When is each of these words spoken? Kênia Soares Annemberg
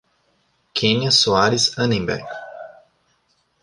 Kênia 0.73 1.11
Soares 1.11 1.77
Annemberg 1.77 2.25